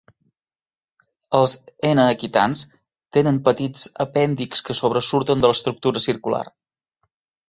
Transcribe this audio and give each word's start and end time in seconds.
Els 1.39 1.51
"n. 1.89 2.05
equitans" 2.13 2.63
tenen 3.17 3.37
petits 3.47 3.83
apèndixs 4.05 4.65
que 4.71 4.77
sobresurten 4.79 5.45
de 5.45 5.53
l'estructura 5.53 6.03
circular. 6.07 6.41